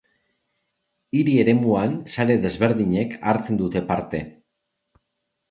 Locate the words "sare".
2.15-2.39